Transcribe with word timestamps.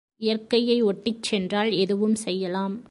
இயற்கையை 0.21 0.77
ஒட்டிச் 0.81 1.23
சென்றால் 1.23 1.71
எதுவும் 1.83 2.17
செய்யலாம். 2.25 2.75